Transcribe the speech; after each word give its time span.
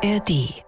ARD. 0.00 0.62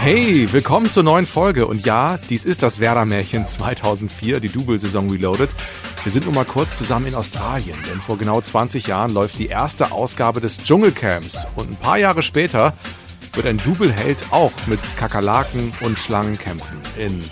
Hey, 0.00 0.52
willkommen 0.52 0.90
zur 0.90 1.02
neuen 1.02 1.24
Folge. 1.24 1.66
Und 1.66 1.84
ja, 1.86 2.18
dies 2.28 2.44
ist 2.44 2.62
das 2.62 2.78
Werder-Märchen 2.78 3.46
2004, 3.46 4.40
die 4.40 4.48
Double-Saison 4.50 5.10
Reloaded. 5.10 5.50
Wir 6.02 6.12
sind 6.12 6.26
nun 6.26 6.34
mal 6.34 6.44
kurz 6.44 6.76
zusammen 6.76 7.06
in 7.06 7.14
Australien, 7.14 7.76
denn 7.90 8.00
vor 8.00 8.18
genau 8.18 8.40
20 8.40 8.86
Jahren 8.86 9.12
läuft 9.12 9.38
die 9.38 9.46
erste 9.46 9.90
Ausgabe 9.92 10.40
des 10.40 10.58
Dschungelcamps. 10.58 11.46
Und 11.56 11.70
ein 11.70 11.76
paar 11.76 11.98
Jahre 11.98 12.22
später 12.22 12.74
wird 13.32 13.46
ein 13.46 13.58
Double-Held 13.58 14.26
auch 14.30 14.52
mit 14.66 14.80
Kakerlaken 14.96 15.72
und 15.80 15.98
Schlangen 15.98 16.38
kämpfen 16.38 16.80
in 16.98 17.24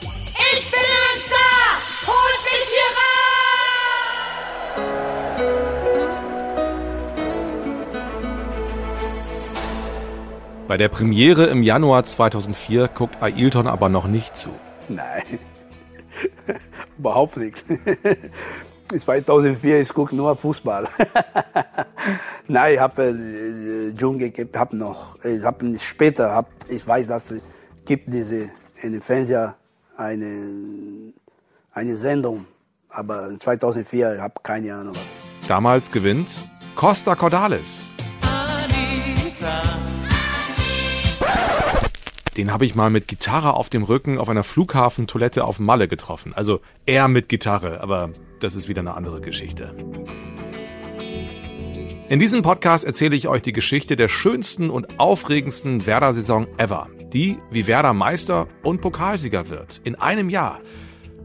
Bei 10.68 10.76
der 10.76 10.88
Premiere 10.88 11.46
im 11.46 11.62
Januar 11.62 12.02
2004 12.02 12.88
guckt 12.88 13.22
Ailton 13.22 13.68
aber 13.68 13.88
noch 13.88 14.08
nicht 14.08 14.36
zu. 14.36 14.50
Nein, 14.88 15.38
überhaupt 16.98 17.36
nichts. 17.36 17.64
2004, 18.96 19.80
ich 19.80 19.88
gucke 19.94 20.14
nur 20.14 20.36
Fußball. 20.36 20.88
Nein, 22.48 22.74
ich 22.74 22.80
habe 22.80 23.02
äh, 23.02 23.94
Dschungel, 23.94 24.32
hab 24.54 24.72
noch, 24.72 25.22
ich 25.24 25.42
habe 25.44 25.78
später, 25.78 26.32
hab, 26.32 26.48
ich 26.68 26.86
weiß, 26.86 27.08
dass 27.08 27.30
es 27.30 27.40
gibt 27.84 28.12
diese 28.12 28.50
in 28.82 28.92
den 28.92 29.00
Fernseher 29.00 29.56
eine, 29.96 31.12
eine 31.72 31.96
Sendung, 31.96 32.46
aber 32.88 33.38
2004, 33.38 34.14
ich 34.14 34.20
habe 34.20 34.34
keine 34.42 34.74
Ahnung. 34.74 34.94
Damals 35.46 35.90
gewinnt 35.90 36.36
Costa 36.74 37.14
Cordalis. 37.14 37.88
Den 42.36 42.52
habe 42.52 42.66
ich 42.66 42.74
mal 42.74 42.90
mit 42.90 43.08
Gitarre 43.08 43.54
auf 43.54 43.70
dem 43.70 43.82
Rücken 43.82 44.18
auf 44.18 44.28
einer 44.28 44.44
Flughafentoilette 44.44 45.44
auf 45.44 45.58
Malle 45.58 45.88
getroffen. 45.88 46.34
Also 46.34 46.60
er 46.84 47.08
mit 47.08 47.30
Gitarre, 47.30 47.80
aber 47.80 48.10
das 48.40 48.54
ist 48.54 48.68
wieder 48.68 48.80
eine 48.80 48.94
andere 48.94 49.22
Geschichte. 49.22 49.74
In 52.08 52.20
diesem 52.20 52.42
Podcast 52.42 52.84
erzähle 52.84 53.16
ich 53.16 53.26
euch 53.26 53.40
die 53.40 53.54
Geschichte 53.54 53.96
der 53.96 54.08
schönsten 54.08 54.68
und 54.68 55.00
aufregendsten 55.00 55.86
Werder-Saison 55.86 56.46
ever. 56.58 56.88
Die, 57.12 57.38
wie 57.50 57.66
Werder 57.66 57.94
Meister 57.94 58.48
und 58.62 58.82
Pokalsieger 58.82 59.48
wird. 59.48 59.80
In 59.82 59.94
einem 59.94 60.28
Jahr. 60.28 60.60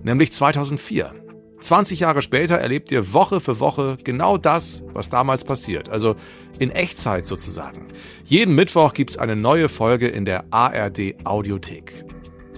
Nämlich 0.03 0.31
2004. 0.31 1.13
20 1.61 1.99
Jahre 1.99 2.21
später 2.21 2.55
erlebt 2.55 2.91
ihr 2.91 3.13
Woche 3.13 3.39
für 3.39 3.59
Woche 3.59 3.97
genau 4.03 4.37
das, 4.37 4.81
was 4.93 5.09
damals 5.09 5.43
passiert. 5.43 5.89
Also 5.89 6.15
in 6.59 6.71
Echtzeit 6.71 7.25
sozusagen. 7.25 7.87
Jeden 8.25 8.55
Mittwoch 8.55 8.93
gibt's 8.93 9.17
eine 9.17 9.35
neue 9.35 9.69
Folge 9.69 10.07
in 10.07 10.25
der 10.25 10.45
ARD 10.51 11.15
Audiothek. 11.23 12.05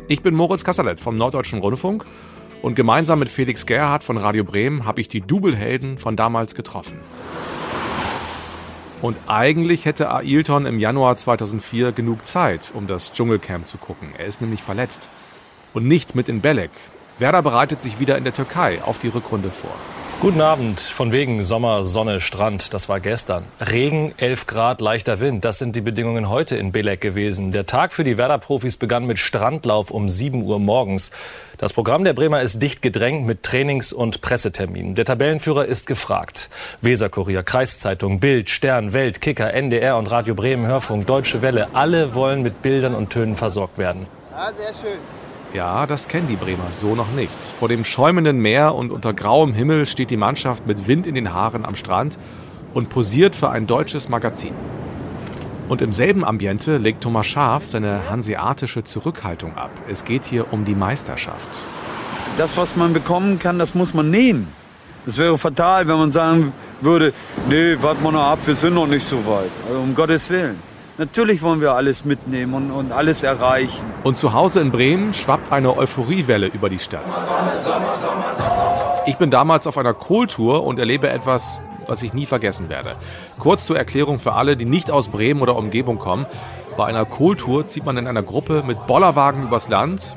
Ich 0.07 0.21
bin 0.21 0.35
Moritz 0.35 0.63
Kasserlet 0.63 0.99
vom 0.99 1.17
Norddeutschen 1.17 1.59
Rundfunk 1.59 2.05
und 2.61 2.75
gemeinsam 2.75 3.19
mit 3.19 3.29
Felix 3.29 3.65
Gerhardt 3.65 4.03
von 4.03 4.17
Radio 4.17 4.43
Bremen 4.43 4.85
habe 4.85 5.01
ich 5.01 5.09
die 5.09 5.21
Doublehelden 5.21 5.97
von 5.97 6.15
damals 6.15 6.55
getroffen. 6.55 6.99
Und 9.01 9.17
eigentlich 9.27 9.83
hätte 9.83 10.09
Ailton 10.13 10.65
im 10.65 10.79
Januar 10.79 11.17
2004 11.17 11.91
genug 11.91 12.25
Zeit, 12.25 12.71
um 12.73 12.87
das 12.87 13.11
Dschungelcamp 13.11 13.67
zu 13.67 13.77
gucken. 13.77 14.07
Er 14.17 14.27
ist 14.27 14.39
nämlich 14.39 14.63
verletzt. 14.63 15.09
Und 15.73 15.87
nicht 15.87 16.15
mit 16.15 16.29
in 16.29 16.39
Belek. 16.39 16.71
Werder 17.19 17.41
bereitet 17.41 17.81
sich 17.81 17.99
wieder 17.99 18.17
in 18.17 18.23
der 18.23 18.33
Türkei 18.33 18.79
auf 18.83 18.97
die 18.97 19.07
Rückrunde 19.07 19.51
vor. 19.51 19.71
Guten 20.19 20.41
Abend. 20.41 20.79
Von 20.79 21.11
wegen 21.11 21.43
Sommer, 21.43 21.83
Sonne, 21.83 22.21
Strand. 22.21 22.73
Das 22.73 22.87
war 22.87 23.01
gestern. 23.01 23.43
Regen, 23.59 24.13
11 24.17 24.47
Grad, 24.47 24.79
leichter 24.79 25.19
Wind. 25.19 25.43
Das 25.43 25.59
sind 25.59 25.75
die 25.75 25.81
Bedingungen 25.81 26.29
heute 26.29 26.55
in 26.55 26.71
Belek 26.71 27.01
gewesen. 27.01 27.51
Der 27.51 27.65
Tag 27.65 27.91
für 27.91 28.05
die 28.05 28.17
Werder-Profis 28.17 28.77
begann 28.77 29.05
mit 29.05 29.19
Strandlauf 29.19 29.91
um 29.91 30.07
7 30.07 30.41
Uhr 30.41 30.59
morgens. 30.59 31.11
Das 31.57 31.73
Programm 31.73 32.05
der 32.05 32.13
Bremer 32.13 32.41
ist 32.41 32.63
dicht 32.63 32.81
gedrängt 32.81 33.27
mit 33.27 33.43
Trainings- 33.43 33.91
und 33.91 34.21
Presseterminen. 34.21 34.95
Der 34.95 35.03
Tabellenführer 35.03 35.65
ist 35.65 35.87
gefragt. 35.87 36.49
Weserkurier, 36.81 37.43
Kreiszeitung, 37.43 38.21
Bild, 38.21 38.49
Stern, 38.49 38.93
Welt, 38.93 39.19
Kicker, 39.19 39.53
NDR 39.53 39.97
und 39.97 40.07
Radio 40.07 40.35
Bremen 40.35 40.65
Hörfunk, 40.65 41.05
Deutsche 41.05 41.41
Welle. 41.41 41.67
Alle 41.73 42.15
wollen 42.15 42.43
mit 42.43 42.61
Bildern 42.61 42.95
und 42.95 43.09
Tönen 43.09 43.35
versorgt 43.35 43.77
werden. 43.77 44.07
Ja, 44.31 44.51
sehr 44.53 44.73
schön. 44.73 44.99
Ja, 45.53 45.85
das 45.85 46.07
kennen 46.07 46.27
die 46.27 46.35
Bremer 46.35 46.71
so 46.71 46.95
noch 46.95 47.11
nicht. 47.11 47.31
Vor 47.59 47.67
dem 47.67 47.85
schäumenden 47.85 48.39
Meer 48.39 48.73
und 48.73 48.91
unter 48.91 49.13
grauem 49.13 49.53
Himmel 49.53 49.85
steht 49.85 50.09
die 50.09 50.17
Mannschaft 50.17 50.65
mit 50.65 50.87
Wind 50.87 51.05
in 51.05 51.13
den 51.13 51.31
Haaren 51.31 51.63
am 51.63 51.75
Strand 51.75 52.17
und 52.73 52.89
posiert 52.89 53.35
für 53.35 53.51
ein 53.51 53.67
deutsches 53.67 54.09
Magazin. 54.09 54.55
Und 55.69 55.83
im 55.83 55.91
selben 55.91 56.25
Ambiente 56.25 56.77
legt 56.77 57.03
Thomas 57.03 57.27
Schaaf 57.27 57.65
seine 57.65 58.09
hanseatische 58.09 58.83
Zurückhaltung 58.83 59.55
ab. 59.55 59.69
Es 59.87 60.05
geht 60.05 60.23
hier 60.25 60.51
um 60.51 60.65
die 60.65 60.73
Meisterschaft. 60.73 61.49
Das, 62.35 62.57
was 62.57 62.75
man 62.75 62.93
bekommen 62.93 63.37
kann, 63.37 63.59
das 63.59 63.75
muss 63.75 63.93
man 63.93 64.09
nehmen. 64.09 64.47
Es 65.05 65.19
wäre 65.19 65.37
fatal, 65.37 65.87
wenn 65.87 65.97
man 65.97 66.11
sagen 66.11 66.51
würde, 66.81 67.13
nee, 67.47 67.77
warten 67.79 68.01
wir 68.03 68.11
noch 68.11 68.23
ab, 68.23 68.39
wir 68.45 68.55
sind 68.55 68.73
noch 68.73 68.87
nicht 68.87 69.07
so 69.07 69.17
weit. 69.27 69.51
Also 69.67 69.79
um 69.81 69.93
Gottes 69.93 70.27
Willen. 70.31 70.72
Natürlich 70.99 71.41
wollen 71.41 71.59
wir 71.59 71.73
alles 71.73 72.05
mitnehmen 72.05 72.53
und, 72.53 72.69
und 72.69 72.91
alles 72.91 73.23
erreichen. 73.23 73.83
Und 74.03 74.15
zu 74.15 74.33
Hause 74.33 74.61
in 74.61 74.71
Bremen 74.71 75.11
schwappt 75.11 75.51
eine 75.51 75.75
Euphoriewelle 75.75 76.45
über 76.45 76.69
die 76.69 76.77
Stadt. 76.77 77.11
Ich 79.07 79.17
bin 79.17 79.31
damals 79.31 79.65
auf 79.65 79.79
einer 79.79 79.95
Kohltour 79.95 80.63
und 80.63 80.77
erlebe 80.77 81.09
etwas, 81.09 81.59
was 81.87 82.03
ich 82.03 82.13
nie 82.13 82.27
vergessen 82.27 82.69
werde. 82.69 82.95
Kurz 83.39 83.65
zur 83.65 83.75
Erklärung 83.75 84.19
für 84.19 84.33
alle, 84.33 84.55
die 84.55 84.65
nicht 84.65 84.91
aus 84.91 85.07
Bremen 85.07 85.41
oder 85.41 85.55
Umgebung 85.55 85.97
kommen. 85.97 86.27
Bei 86.77 86.85
einer 86.85 87.05
Kohltour 87.05 87.67
zieht 87.67 87.85
man 87.85 87.97
in 87.97 88.05
einer 88.05 88.21
Gruppe 88.21 88.61
mit 88.65 88.85
Bollerwagen 88.85 89.41
übers 89.41 89.69
Land 89.69 90.15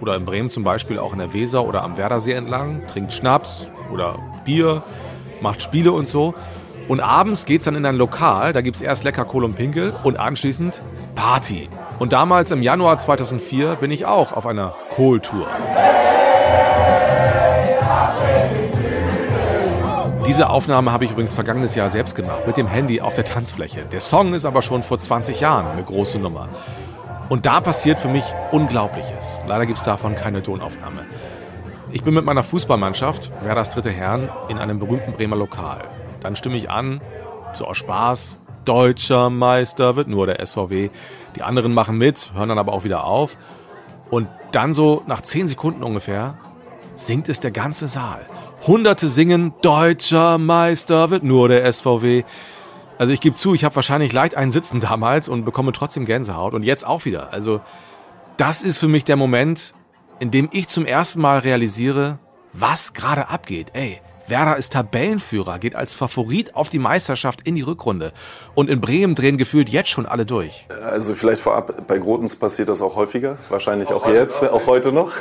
oder 0.00 0.16
in 0.16 0.24
Bremen 0.24 0.50
zum 0.50 0.64
Beispiel 0.64 0.98
auch 0.98 1.12
in 1.12 1.20
der 1.20 1.32
Weser 1.34 1.64
oder 1.64 1.84
am 1.84 1.96
Werdersee 1.98 2.32
entlang, 2.32 2.82
trinkt 2.92 3.12
Schnaps 3.12 3.70
oder 3.92 4.18
Bier, 4.44 4.82
macht 5.40 5.62
Spiele 5.62 5.92
und 5.92 6.08
so. 6.08 6.34
Und 6.88 7.00
abends 7.00 7.46
geht's 7.46 7.64
dann 7.64 7.74
in 7.74 7.84
ein 7.84 7.96
Lokal, 7.96 8.52
da 8.52 8.60
gibt's 8.60 8.80
erst 8.80 9.02
lecker 9.02 9.24
Kohl 9.24 9.44
und 9.44 9.56
Pinkel 9.56 9.92
und 10.04 10.18
anschließend 10.18 10.82
Party. 11.16 11.68
Und 11.98 12.12
damals 12.12 12.52
im 12.52 12.62
Januar 12.62 12.98
2004 12.98 13.76
bin 13.76 13.90
ich 13.90 14.06
auch 14.06 14.32
auf 14.32 14.46
einer 14.46 14.74
Kohltour. 14.90 15.48
Diese 20.28 20.48
Aufnahme 20.48 20.92
habe 20.92 21.04
ich 21.04 21.12
übrigens 21.12 21.32
vergangenes 21.32 21.74
Jahr 21.74 21.90
selbst 21.90 22.14
gemacht, 22.14 22.46
mit 22.46 22.56
dem 22.56 22.66
Handy 22.66 23.00
auf 23.00 23.14
der 23.14 23.24
Tanzfläche. 23.24 23.82
Der 23.90 24.00
Song 24.00 24.34
ist 24.34 24.44
aber 24.44 24.62
schon 24.62 24.82
vor 24.82 24.98
20 24.98 25.40
Jahren 25.40 25.66
eine 25.66 25.82
große 25.82 26.18
Nummer. 26.18 26.48
Und 27.28 27.46
da 27.46 27.60
passiert 27.60 27.98
für 27.98 28.08
mich 28.08 28.24
Unglaubliches. 28.52 29.40
Leider 29.48 29.66
gibt's 29.66 29.82
davon 29.82 30.14
keine 30.14 30.42
Tonaufnahme. 30.42 31.04
Ich 31.90 32.02
bin 32.02 32.14
mit 32.14 32.24
meiner 32.24 32.42
Fußballmannschaft, 32.42 33.30
Werders 33.44 33.70
dritte 33.70 33.90
Herren, 33.90 34.28
in 34.48 34.58
einem 34.58 34.78
berühmten 34.78 35.12
Bremer 35.12 35.36
Lokal. 35.36 35.84
Dann 36.26 36.34
stimme 36.34 36.56
ich 36.56 36.68
an, 36.68 37.00
so 37.52 37.66
aus 37.66 37.76
Spaß, 37.76 38.36
deutscher 38.64 39.30
Meister 39.30 39.94
wird 39.94 40.08
nur 40.08 40.26
der 40.26 40.44
SVW. 40.44 40.90
Die 41.36 41.42
anderen 41.44 41.72
machen 41.72 41.98
mit, 41.98 42.32
hören 42.34 42.48
dann 42.48 42.58
aber 42.58 42.72
auch 42.72 42.82
wieder 42.82 43.04
auf. 43.04 43.36
Und 44.10 44.26
dann 44.50 44.74
so 44.74 45.04
nach 45.06 45.20
10 45.20 45.46
Sekunden 45.46 45.84
ungefähr 45.84 46.36
singt 46.96 47.28
es 47.28 47.38
der 47.38 47.52
ganze 47.52 47.86
Saal. 47.86 48.26
Hunderte 48.66 49.08
singen, 49.08 49.54
deutscher 49.62 50.36
Meister 50.38 51.10
wird 51.10 51.22
nur 51.22 51.48
der 51.48 51.72
SVW. 51.72 52.24
Also 52.98 53.12
ich 53.12 53.20
gebe 53.20 53.36
zu, 53.36 53.54
ich 53.54 53.62
habe 53.62 53.76
wahrscheinlich 53.76 54.12
leicht 54.12 54.34
einen 54.34 54.50
Sitzen 54.50 54.80
damals 54.80 55.28
und 55.28 55.44
bekomme 55.44 55.70
trotzdem 55.70 56.06
Gänsehaut 56.06 56.54
und 56.54 56.64
jetzt 56.64 56.84
auch 56.84 57.04
wieder. 57.04 57.32
Also 57.32 57.60
das 58.36 58.64
ist 58.64 58.78
für 58.78 58.88
mich 58.88 59.04
der 59.04 59.14
Moment, 59.14 59.74
in 60.18 60.32
dem 60.32 60.48
ich 60.50 60.66
zum 60.66 60.86
ersten 60.86 61.20
Mal 61.20 61.38
realisiere, 61.38 62.18
was 62.52 62.94
gerade 62.94 63.28
abgeht. 63.28 63.68
Ey, 63.74 64.00
Werder 64.28 64.56
ist 64.56 64.72
Tabellenführer, 64.72 65.58
geht 65.58 65.74
als 65.74 65.94
Favorit 65.94 66.54
auf 66.54 66.68
die 66.68 66.78
Meisterschaft 66.78 67.40
in 67.46 67.54
die 67.54 67.62
Rückrunde. 67.62 68.12
Und 68.54 68.70
in 68.70 68.80
Bremen 68.80 69.14
drehen 69.14 69.38
gefühlt 69.38 69.68
jetzt 69.68 69.88
schon 69.88 70.06
alle 70.06 70.26
durch. 70.26 70.66
Also 70.82 71.14
vielleicht 71.14 71.40
vorab, 71.40 71.86
bei 71.86 71.98
Grotens 71.98 72.36
passiert 72.36 72.68
das 72.68 72.82
auch 72.82 72.96
häufiger, 72.96 73.38
wahrscheinlich 73.48 73.92
auch, 73.92 74.04
auch 74.04 74.12
jetzt, 74.12 74.42
auch. 74.42 74.52
auch 74.52 74.66
heute 74.66 74.92
noch. 74.92 75.12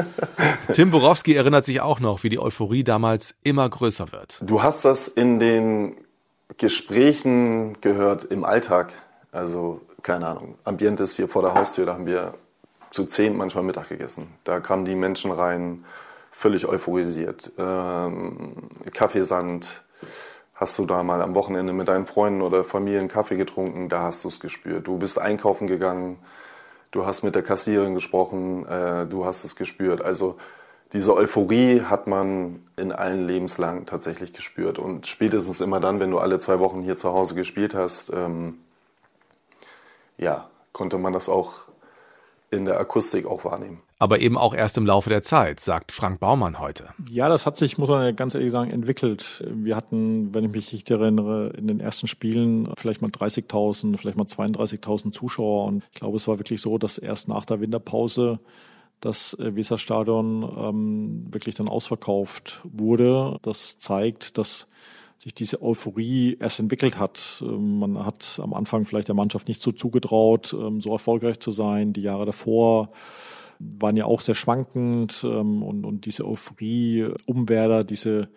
Tim 0.72 0.90
Borowski 0.90 1.34
erinnert 1.34 1.64
sich 1.64 1.80
auch 1.80 2.00
noch, 2.00 2.22
wie 2.22 2.28
die 2.28 2.38
Euphorie 2.38 2.84
damals 2.84 3.36
immer 3.42 3.68
größer 3.68 4.12
wird. 4.12 4.38
Du 4.42 4.62
hast 4.62 4.84
das 4.84 5.08
in 5.08 5.38
den 5.38 5.96
Gesprächen 6.56 7.80
gehört 7.80 8.24
im 8.24 8.44
Alltag. 8.44 8.92
Also 9.32 9.80
keine 10.04 10.26
Ahnung, 10.28 10.56
Ambiente 10.64 11.02
ist 11.02 11.16
hier 11.16 11.28
vor 11.28 11.42
der 11.42 11.54
Haustür, 11.54 11.86
da 11.86 11.94
haben 11.94 12.06
wir 12.06 12.34
zu 12.90 13.06
zehn 13.06 13.36
manchmal 13.36 13.64
Mittag 13.64 13.88
gegessen. 13.88 14.28
Da 14.44 14.60
kamen 14.60 14.84
die 14.84 14.94
Menschen 14.94 15.32
rein, 15.32 15.84
völlig 16.34 16.66
euphorisiert. 16.66 17.52
Ähm, 17.58 18.68
Kaffeesand, 18.92 19.82
hast 20.54 20.78
du 20.78 20.84
da 20.84 21.02
mal 21.02 21.22
am 21.22 21.34
Wochenende 21.34 21.72
mit 21.72 21.88
deinen 21.88 22.06
Freunden 22.06 22.42
oder 22.42 22.64
Familie 22.64 23.00
einen 23.00 23.08
Kaffee 23.08 23.36
getrunken, 23.36 23.88
da 23.88 24.02
hast 24.02 24.24
du 24.24 24.28
es 24.28 24.40
gespürt. 24.40 24.86
Du 24.86 24.98
bist 24.98 25.18
einkaufen 25.18 25.66
gegangen, 25.66 26.18
du 26.90 27.06
hast 27.06 27.22
mit 27.22 27.34
der 27.34 27.42
Kassiererin 27.42 27.94
gesprochen, 27.94 28.66
äh, 28.66 29.06
du 29.06 29.24
hast 29.24 29.44
es 29.44 29.56
gespürt. 29.56 30.02
Also 30.02 30.36
diese 30.92 31.14
Euphorie 31.14 31.82
hat 31.82 32.06
man 32.06 32.66
in 32.76 32.92
allen 32.92 33.26
Lebenslagen 33.26 33.86
tatsächlich 33.86 34.32
gespürt. 34.32 34.78
Und 34.78 35.06
spätestens 35.06 35.60
immer 35.60 35.80
dann, 35.80 35.98
wenn 35.98 36.10
du 36.10 36.18
alle 36.18 36.38
zwei 36.38 36.58
Wochen 36.58 36.82
hier 36.82 36.96
zu 36.96 37.12
Hause 37.12 37.34
gespielt 37.34 37.74
hast, 37.74 38.10
ähm, 38.10 38.58
ja, 40.18 40.48
konnte 40.72 40.98
man 40.98 41.12
das 41.12 41.28
auch 41.28 41.64
in 42.50 42.64
der 42.64 42.78
Akustik 42.78 43.26
auch 43.26 43.44
wahrnehmen. 43.44 43.80
Aber 43.98 44.20
eben 44.20 44.36
auch 44.36 44.54
erst 44.54 44.76
im 44.76 44.86
Laufe 44.86 45.08
der 45.08 45.22
Zeit, 45.22 45.60
sagt 45.60 45.92
Frank 45.92 46.18
Baumann 46.18 46.58
heute. 46.58 46.88
Ja, 47.10 47.28
das 47.28 47.46
hat 47.46 47.56
sich, 47.56 47.78
muss 47.78 47.88
man 47.88 48.14
ganz 48.16 48.34
ehrlich 48.34 48.50
sagen, 48.50 48.70
entwickelt. 48.70 49.44
Wir 49.48 49.76
hatten, 49.76 50.34
wenn 50.34 50.44
ich 50.44 50.50
mich 50.50 50.72
richtig 50.72 50.90
erinnere, 50.90 51.50
in 51.50 51.68
den 51.68 51.78
ersten 51.78 52.08
Spielen 52.08 52.72
vielleicht 52.76 53.02
mal 53.02 53.10
30.000, 53.10 53.96
vielleicht 53.96 54.16
mal 54.16 54.26
32.000 54.26 55.12
Zuschauer. 55.12 55.66
Und 55.66 55.84
ich 55.92 56.00
glaube, 56.00 56.16
es 56.16 56.26
war 56.26 56.38
wirklich 56.38 56.60
so, 56.60 56.76
dass 56.76 56.98
erst 56.98 57.28
nach 57.28 57.44
der 57.44 57.60
Winterpause 57.60 58.40
das 59.00 59.34
äh, 59.34 59.54
Weserstadion 59.54 60.42
ähm, 60.56 61.26
wirklich 61.30 61.54
dann 61.54 61.68
ausverkauft 61.68 62.60
wurde. 62.64 63.38
Das 63.42 63.78
zeigt, 63.78 64.38
dass 64.38 64.66
sich 65.18 65.34
diese 65.34 65.62
Euphorie 65.62 66.36
erst 66.40 66.58
entwickelt 66.58 66.98
hat. 66.98 67.42
Ähm, 67.46 67.78
man 67.78 68.04
hat 68.04 68.40
am 68.42 68.54
Anfang 68.54 68.86
vielleicht 68.86 69.08
der 69.08 69.14
Mannschaft 69.14 69.46
nicht 69.46 69.62
so 69.62 69.72
zugetraut, 69.72 70.54
ähm, 70.58 70.80
so 70.80 70.92
erfolgreich 70.92 71.38
zu 71.38 71.50
sein. 71.50 71.92
Die 71.92 72.02
Jahre 72.02 72.26
davor 72.26 72.90
waren 73.58 73.96
ja 73.96 74.04
auch 74.04 74.20
sehr 74.20 74.34
schwankend 74.34 75.22
ähm, 75.24 75.62
und, 75.62 75.84
und 75.84 76.06
diese 76.06 76.26
Euphorie 76.26 77.08
um 77.26 77.48
Werder, 77.48 77.84
diese 77.84 78.28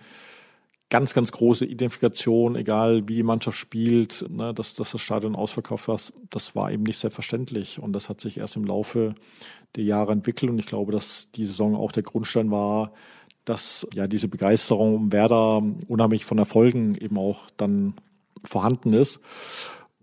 ganz, 0.90 1.14
ganz 1.14 1.32
große 1.32 1.66
Identifikation, 1.66 2.56
egal 2.56 3.08
wie 3.08 3.16
die 3.16 3.24
Mannschaft 3.24 3.58
spielt, 3.58 4.26
ne, 4.30 4.54
dass, 4.54 4.74
dass 4.76 4.92
das 4.92 5.02
Stadion 5.02 5.36
ausverkauft 5.36 5.88
war, 5.88 6.00
das 6.30 6.56
war 6.56 6.72
eben 6.72 6.84
nicht 6.84 6.98
selbstverständlich. 6.98 7.80
Und 7.80 7.94
das 7.94 8.10
hat 8.10 8.22
sich 8.22 8.38
erst 8.38 8.56
im 8.56 8.64
Laufe 8.64 9.16
der 9.76 9.84
Jahre 9.84 10.14
entwickelt. 10.14 10.50
Und 10.50 10.60
ich 10.60 10.68
glaube, 10.68 10.92
dass 10.92 11.30
die 11.32 11.46
Saison 11.46 11.76
auch 11.76 11.92
der 11.92 12.04
Grundstein 12.04 12.52
war, 12.52 12.94
dass 13.44 13.88
ja 13.94 14.08
diese 14.08 14.28
Begeisterung 14.28 14.96
um 14.96 15.12
Werder 15.12 15.62
unheimlich 15.88 16.26
von 16.26 16.38
Erfolgen 16.38 16.96
eben 16.96 17.18
auch 17.18 17.50
dann 17.58 17.94
vorhanden 18.44 18.94
ist. 18.94 19.20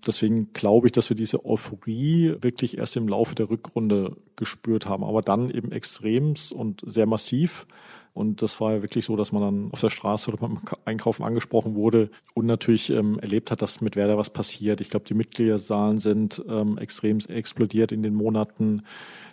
Deswegen 0.07 0.53
glaube 0.53 0.89
ich, 0.89 0.93
dass 0.93 1.09
wir 1.09 1.17
diese 1.17 1.45
Euphorie 1.45 2.37
wirklich 2.41 2.79
erst 2.79 2.97
im 2.97 3.09
Laufe 3.09 3.35
der 3.35 3.51
Rückrunde 3.51 4.17
gespürt 4.37 4.87
haben, 4.87 5.05
aber 5.05 5.21
dann 5.21 5.51
eben 5.51 5.73
extremst 5.73 6.53
und 6.53 6.83
sehr 6.87 7.07
massiv. 7.07 7.67
Und 8.15 8.43
das 8.43 8.61
war 8.61 8.75
ja 8.75 8.83
wirklich 8.83 9.05
so, 9.05 9.17
dass 9.17 9.33
man 9.33 9.43
dann 9.43 9.73
auf 9.73 9.81
der 9.81 9.91
Straße 9.91 10.31
oder 10.31 10.39
beim 10.39 10.61
Einkaufen 10.85 11.25
angesprochen 11.25 11.75
wurde 11.75 12.11
und 12.33 12.47
natürlich 12.47 12.91
ähm, 12.91 13.19
erlebt 13.19 13.51
hat, 13.51 13.61
dass 13.61 13.81
mit 13.81 13.97
Werder 13.97 14.17
was 14.17 14.31
passiert. 14.31 14.81
Ich 14.81 14.89
glaube, 14.89 15.05
die 15.05 15.15
Mitgliederzahlen 15.15 15.99
sind 15.99 16.41
ähm, 16.49 16.79
extrem 16.79 17.19
explodiert 17.19 17.91
in 17.91 18.05
den 18.05 18.15
Monaten. 18.15 18.83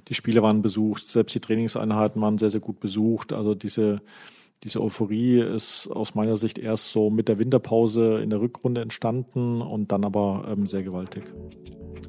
Die 0.08 0.16
Spiele 0.16 0.42
waren 0.42 0.64
besucht, 0.64 1.08
selbst 1.08 1.36
die 1.36 1.40
Trainingseinheiten 1.40 2.20
waren 2.24 2.40
sehr, 2.40 2.50
sehr 2.50 2.60
gut 2.60 2.80
besucht. 2.80 3.34
Also 3.34 3.54
diese 3.54 4.02
diese 4.64 4.82
Euphorie 4.82 5.40
ist 5.40 5.88
aus 5.88 6.14
meiner 6.14 6.38
Sicht 6.38 6.60
erst 6.60 6.90
so 6.90 7.10
mit 7.10 7.28
der 7.28 7.40
Winterpause 7.40 8.22
in 8.22 8.30
der 8.30 8.40
Rückrunde 8.42 8.82
entstanden 8.82 9.60
und 9.62 9.92
dann 9.92 10.06
aber 10.06 10.46
ähm, 10.52 10.68
sehr 10.68 10.84
gewaltig. 10.84 11.24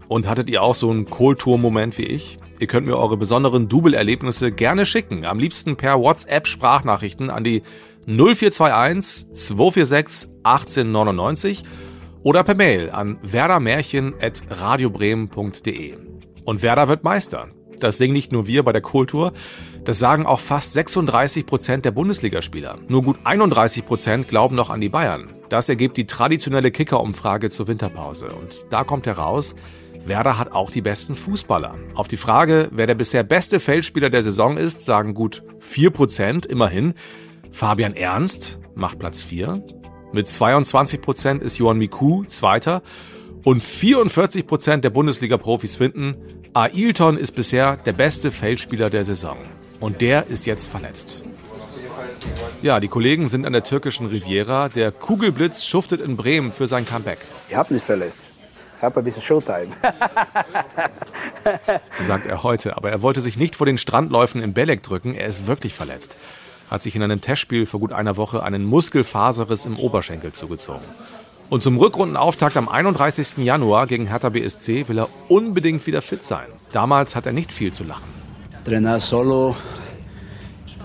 Und 0.08 0.28
hattet 0.28 0.50
ihr 0.50 0.62
auch 0.62 0.74
so 0.74 0.90
einen 0.90 1.08
Kohltour-Moment 1.08 1.96
wie 1.96 2.04
ich? 2.04 2.38
Ihr 2.58 2.66
könnt 2.66 2.86
mir 2.86 2.98
eure 2.98 3.16
besonderen 3.16 3.68
Double-Erlebnisse 3.68 4.52
gerne 4.52 4.84
schicken. 4.84 5.24
Am 5.24 5.38
liebsten 5.38 5.76
per 5.76 5.98
WhatsApp-Sprachnachrichten 6.00 7.30
an 7.30 7.44
die 7.44 7.62
0421 8.06 9.32
246 9.32 10.28
1899 10.42 11.64
oder 12.22 12.44
per 12.44 12.54
Mail 12.54 12.90
an 12.90 13.18
werdermärchen.radiobremen.de. 13.22 15.96
Und 16.44 16.62
Werder 16.62 16.88
wird 16.88 17.04
Meister. 17.04 17.48
Das 17.82 17.98
singen 17.98 18.12
nicht 18.12 18.30
nur 18.30 18.46
wir 18.46 18.62
bei 18.62 18.72
der 18.72 18.80
Kultur, 18.80 19.32
das 19.84 19.98
sagen 19.98 20.24
auch 20.24 20.38
fast 20.38 20.72
36 20.74 21.44
Prozent 21.44 21.84
der 21.84 21.90
Bundesligaspieler. 21.90 22.78
Nur 22.86 23.02
gut 23.02 23.18
31 23.24 23.84
Prozent 23.84 24.28
glauben 24.28 24.54
noch 24.54 24.70
an 24.70 24.80
die 24.80 24.88
Bayern. 24.88 25.32
Das 25.48 25.68
ergibt 25.68 25.96
die 25.96 26.06
traditionelle 26.06 26.70
Kicker-Umfrage 26.70 27.50
zur 27.50 27.66
Winterpause. 27.66 28.28
Und 28.28 28.64
da 28.70 28.84
kommt 28.84 29.06
heraus, 29.06 29.56
Werder 30.04 30.38
hat 30.38 30.52
auch 30.52 30.70
die 30.70 30.80
besten 30.80 31.16
Fußballer. 31.16 31.74
Auf 31.94 32.06
die 32.06 32.16
Frage, 32.16 32.68
wer 32.70 32.86
der 32.86 32.94
bisher 32.94 33.24
beste 33.24 33.58
Feldspieler 33.58 34.10
der 34.10 34.22
Saison 34.22 34.56
ist, 34.56 34.84
sagen 34.84 35.14
gut 35.14 35.42
4 35.58 35.90
Prozent 35.90 36.46
immerhin. 36.46 36.94
Fabian 37.50 37.94
Ernst 37.94 38.60
macht 38.76 39.00
Platz 39.00 39.24
4. 39.24 39.64
Mit 40.12 40.28
22 40.28 41.00
Prozent 41.00 41.42
ist 41.42 41.58
Johann 41.58 41.78
Miku 41.78 42.24
Zweiter. 42.24 42.82
Und 43.44 43.62
44 43.62 44.46
Prozent 44.46 44.84
der 44.84 44.90
Bundesliga-Profis 44.90 45.74
finden, 45.74 46.16
Ailton 46.54 47.16
ist 47.16 47.32
bisher 47.32 47.76
der 47.76 47.92
beste 47.92 48.30
Feldspieler 48.30 48.88
der 48.88 49.04
Saison. 49.04 49.36
Und 49.80 50.00
der 50.00 50.28
ist 50.28 50.46
jetzt 50.46 50.68
verletzt. 50.68 51.22
Ja, 52.62 52.78
die 52.78 52.86
Kollegen 52.86 53.26
sind 53.26 53.44
an 53.44 53.52
der 53.52 53.64
türkischen 53.64 54.06
Riviera. 54.06 54.68
Der 54.68 54.92
Kugelblitz 54.92 55.64
schuftet 55.64 56.00
in 56.00 56.16
Bremen 56.16 56.52
für 56.52 56.68
sein 56.68 56.86
Comeback. 56.86 57.18
Ich 57.48 57.56
habe 57.56 57.74
nicht 57.74 57.84
verletzt. 57.84 58.20
Ich 58.76 58.82
habe 58.84 59.00
ein 59.00 59.04
bisschen 59.04 59.22
Showtime. 59.22 59.70
sagt 62.00 62.26
er 62.26 62.44
heute. 62.44 62.76
Aber 62.76 62.90
er 62.90 63.02
wollte 63.02 63.20
sich 63.20 63.36
nicht 63.36 63.56
vor 63.56 63.66
den 63.66 63.78
Strandläufen 63.78 64.40
in 64.40 64.52
Belek 64.52 64.84
drücken. 64.84 65.16
Er 65.16 65.26
ist 65.26 65.48
wirklich 65.48 65.74
verletzt. 65.74 66.16
Hat 66.70 66.82
sich 66.82 66.94
in 66.94 67.02
einem 67.02 67.20
Testspiel 67.20 67.66
vor 67.66 67.80
gut 67.80 67.92
einer 67.92 68.16
Woche 68.16 68.44
einen 68.44 68.64
Muskelfaserriss 68.64 69.66
im 69.66 69.76
Oberschenkel 69.76 70.32
zugezogen. 70.32 70.84
Und 71.52 71.62
zum 71.62 71.76
Rückrundenauftakt 71.76 72.56
am 72.56 72.66
31. 72.66 73.44
Januar 73.44 73.86
gegen 73.86 74.06
Hertha 74.06 74.30
BSC 74.30 74.88
will 74.88 75.00
er 75.00 75.08
unbedingt 75.28 75.86
wieder 75.86 76.00
fit 76.00 76.24
sein. 76.24 76.46
Damals 76.72 77.14
hat 77.14 77.26
er 77.26 77.32
nicht 77.32 77.52
viel 77.52 77.74
zu 77.74 77.84
lachen. 77.84 78.08
Entrenar 78.56 78.98
solo 79.00 79.54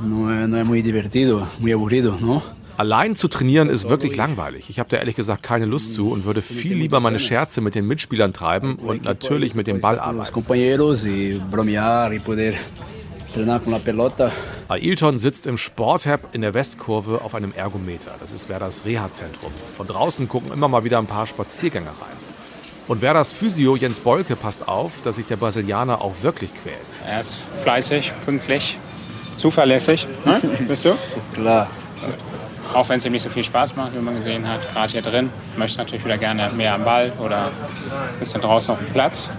no, 0.01 0.25
no 0.25 0.57
es 0.57 0.65
muy 0.65 0.81
divertido, 0.83 1.47
muy 1.59 1.71
aburrido, 1.71 2.17
¿no? 2.19 2.43
Allein 2.75 3.15
zu 3.15 3.29
trainieren 3.29 3.69
ist 3.69 3.87
wirklich 3.87 4.17
langweilig. 4.17 4.69
Ich 4.69 4.77
habe 4.77 4.89
da 4.89 4.97
ehrlich 4.97 5.15
gesagt 5.15 5.41
keine 5.41 5.65
Lust 5.65 5.93
zu 5.93 6.11
und 6.11 6.25
würde 6.25 6.41
viel 6.41 6.75
lieber 6.75 6.99
meine 6.99 7.19
Scherze 7.19 7.61
mit 7.61 7.73
den 7.73 7.87
Mitspielern 7.87 8.33
treiben 8.33 8.75
und 8.75 9.05
natürlich 9.05 9.55
mit 9.55 9.67
dem 9.67 9.79
Ball 9.79 9.97
arbeiten. 9.99 10.33
Ailton 14.69 15.17
sitzt 15.17 15.47
im 15.47 15.57
Sporthab 15.57 16.35
in 16.35 16.41
der 16.41 16.53
Westkurve 16.53 17.21
auf 17.23 17.35
einem 17.35 17.53
Ergometer. 17.55 18.11
Das 18.19 18.33
ist 18.33 18.49
Werders 18.49 18.83
Reha-Zentrum. 18.83 19.53
Von 19.77 19.87
draußen 19.87 20.27
gucken 20.27 20.51
immer 20.51 20.67
mal 20.67 20.83
wieder 20.83 20.97
ein 20.97 21.05
paar 21.05 21.25
Spaziergänger 21.25 21.87
rein. 21.87 22.17
Und 22.89 23.01
Werders 23.01 23.31
Physio 23.31 23.77
Jens 23.77 24.01
Bolke 24.01 24.35
passt 24.35 24.67
auf, 24.67 25.01
dass 25.03 25.15
sich 25.15 25.25
der 25.25 25.37
Brasilianer 25.37 26.01
auch 26.01 26.13
wirklich 26.21 26.51
quält. 26.53 26.75
Er 27.07 27.21
ist 27.21 27.45
fleißig, 27.61 28.11
pünktlich, 28.25 28.77
zuverlässig, 29.37 30.05
ne? 30.25 30.41
bist 30.67 30.83
du? 30.83 30.95
Klar. 31.33 31.67
Auch 32.73 32.89
wenn 32.89 32.97
es 32.97 33.05
ihm 33.05 33.13
nicht 33.13 33.23
so 33.23 33.29
viel 33.29 33.45
Spaß 33.45 33.75
macht, 33.77 33.93
wie 33.95 33.99
man 33.99 34.15
gesehen 34.15 34.47
hat, 34.47 34.61
gerade 34.73 34.91
hier 34.91 35.01
drin. 35.01 35.29
Möchte 35.55 35.77
natürlich 35.77 36.03
wieder 36.03 36.17
gerne 36.17 36.49
mehr 36.55 36.73
am 36.73 36.83
Ball 36.83 37.13
oder 37.19 37.45
ein 37.45 38.19
bisschen 38.19 38.41
draußen 38.41 38.73
auf 38.73 38.79
dem 38.79 38.89
Platz. 38.89 39.29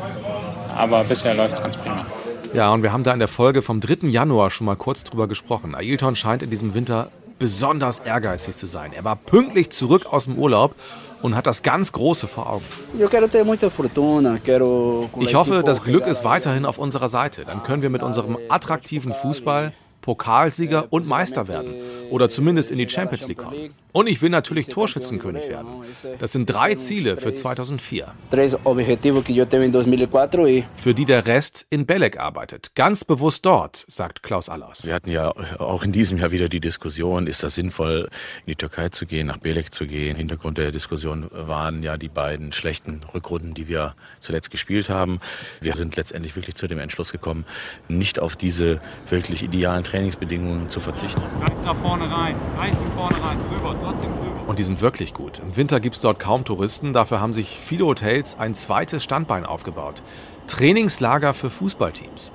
Aber 0.74 1.04
bisher 1.04 1.34
läuft 1.34 1.54
es 1.54 1.62
ganz 1.62 1.76
prima. 1.76 2.06
Ja, 2.54 2.72
und 2.72 2.82
wir 2.82 2.92
haben 2.92 3.04
da 3.04 3.12
in 3.12 3.18
der 3.18 3.28
Folge 3.28 3.62
vom 3.62 3.80
3. 3.80 4.08
Januar 4.08 4.50
schon 4.50 4.64
mal 4.64 4.76
kurz 4.76 5.04
drüber 5.04 5.28
gesprochen. 5.28 5.74
Ailton 5.74 6.16
scheint 6.16 6.42
in 6.42 6.50
diesem 6.50 6.74
Winter 6.74 7.10
besonders 7.38 8.00
ehrgeizig 8.00 8.56
zu 8.56 8.66
sein. 8.66 8.92
Er 8.92 9.04
war 9.04 9.16
pünktlich 9.16 9.70
zurück 9.70 10.06
aus 10.10 10.24
dem 10.24 10.36
Urlaub 10.38 10.74
und 11.22 11.36
hat 11.36 11.46
das 11.46 11.62
ganz 11.62 11.92
Große 11.92 12.26
vor 12.26 12.50
Augen. 12.50 12.64
Ich 15.20 15.34
hoffe, 15.34 15.62
das 15.64 15.82
Glück 15.82 16.06
ist 16.06 16.24
weiterhin 16.24 16.64
auf 16.64 16.78
unserer 16.78 17.08
Seite. 17.08 17.44
Dann 17.44 17.62
können 17.62 17.82
wir 17.82 17.90
mit 17.90 18.02
unserem 18.02 18.38
attraktiven 18.48 19.12
Fußball 19.12 19.72
Pokalsieger 20.00 20.86
und 20.90 21.06
Meister 21.06 21.48
werden 21.48 21.74
oder 22.10 22.28
zumindest 22.28 22.70
in 22.70 22.78
die 22.78 22.88
Champions 22.88 23.28
League 23.28 23.38
kommen. 23.38 23.70
Und 23.92 24.08
ich 24.08 24.20
will 24.22 24.30
natürlich 24.30 24.66
Torschützenkönig 24.66 25.48
werden. 25.48 25.68
Das 26.18 26.32
sind 26.32 26.46
drei 26.46 26.74
Ziele 26.74 27.16
für 27.16 27.32
2004. 27.32 28.12
Für 30.76 30.94
die 30.94 31.04
der 31.04 31.26
Rest 31.26 31.66
in 31.70 31.86
Belek 31.86 32.18
arbeitet. 32.18 32.74
Ganz 32.74 33.04
bewusst 33.04 33.46
dort, 33.46 33.84
sagt 33.88 34.22
Klaus 34.22 34.48
Allers. 34.48 34.84
Wir 34.84 34.94
hatten 34.94 35.10
ja 35.10 35.30
auch 35.58 35.82
in 35.82 35.92
diesem 35.92 36.18
Jahr 36.18 36.30
wieder 36.30 36.48
die 36.48 36.60
Diskussion, 36.60 37.26
ist 37.26 37.42
das 37.42 37.54
sinnvoll, 37.54 38.08
in 38.44 38.50
die 38.50 38.56
Türkei 38.56 38.88
zu 38.90 39.06
gehen, 39.06 39.26
nach 39.26 39.38
Belek 39.38 39.72
zu 39.72 39.86
gehen. 39.86 40.16
Hintergrund 40.16 40.58
der 40.58 40.70
Diskussion 40.70 41.28
waren 41.32 41.82
ja 41.82 41.96
die 41.96 42.08
beiden 42.08 42.52
schlechten 42.52 43.02
Rückrunden, 43.14 43.54
die 43.54 43.68
wir 43.68 43.94
zuletzt 44.20 44.50
gespielt 44.50 44.88
haben. 44.88 45.20
Wir 45.60 45.74
sind 45.74 45.96
letztendlich 45.96 46.36
wirklich 46.36 46.56
zu 46.56 46.66
dem 46.66 46.78
Entschluss 46.78 47.12
gekommen, 47.12 47.44
nicht 47.88 48.20
auf 48.20 48.36
diese 48.36 48.78
wirklich 49.08 49.42
idealen 49.42 49.84
Trainings 49.84 49.98
Trainingsbedingungen 49.98 50.68
zu 50.68 50.80
verzichten. 50.80 51.20
Ganz 51.40 51.62
nach 51.64 51.76
vorne 51.76 51.97
rein, 52.04 52.34
reißen 52.58 52.92
vorne 52.94 53.16
rein, 53.22 53.38
drüber, 53.48 53.76
trotzdem 53.82 54.10
drüber. 54.10 54.48
Und 54.48 54.58
die 54.58 54.64
sind 54.64 54.80
wirklich 54.80 55.14
gut. 55.14 55.40
Im 55.40 55.56
Winter 55.56 55.80
gibt 55.80 55.96
es 55.96 56.00
dort 56.00 56.18
kaum 56.18 56.44
Touristen, 56.44 56.92
dafür 56.92 57.20
haben 57.20 57.34
sich 57.34 57.58
viele 57.60 57.86
Hotels 57.86 58.38
ein 58.38 58.54
zweites 58.54 59.04
Standbein 59.04 59.44
aufgebaut. 59.46 60.02
Trainingslager 60.46 61.34
für 61.34 61.50
Fußballteams. 61.50 62.32